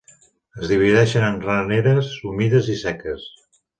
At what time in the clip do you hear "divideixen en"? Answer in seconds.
0.71-1.37